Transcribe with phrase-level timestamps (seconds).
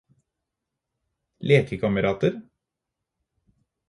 [1.47, 2.35] lekekamerater